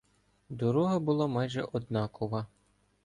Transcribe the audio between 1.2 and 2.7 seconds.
майже однакова.